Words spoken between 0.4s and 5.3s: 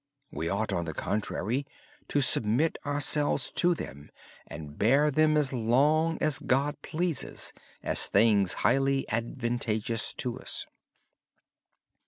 ought, on the contrary, to submit ourselves to them and bear